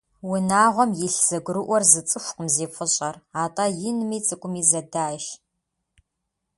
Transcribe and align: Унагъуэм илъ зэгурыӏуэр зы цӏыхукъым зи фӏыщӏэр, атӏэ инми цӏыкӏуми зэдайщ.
Унагъуэм 0.31 0.91
илъ 1.05 1.19
зэгурыӏуэр 1.27 1.83
зы 1.91 2.01
цӏыхукъым 2.09 2.47
зи 2.55 2.65
фӏыщӏэр, 2.73 3.15
атӏэ 3.43 3.65
инми 3.89 4.19
цӏыкӏуми 4.25 4.61
зэдайщ. 4.69 5.25